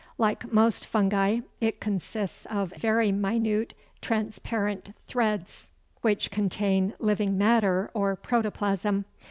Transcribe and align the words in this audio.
Like 0.17 0.51
most 0.51 0.87
fungi, 0.87 1.41
it 1.59 1.79
consists 1.79 2.47
of 2.47 2.73
very 2.75 3.11
minute 3.11 3.75
transparent 4.01 4.95
threads 5.05 5.69
which 6.01 6.31
contain 6.31 6.95
living 6.99 7.37
matter 7.37 7.91
or 7.93 8.15
protoplasm. 8.15 9.05